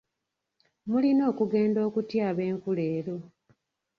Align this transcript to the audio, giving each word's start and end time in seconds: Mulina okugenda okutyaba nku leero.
Mulina 0.89 1.23
okugenda 1.31 1.79
okutyaba 1.87 2.43
nku 2.55 2.71
leero. 2.77 3.15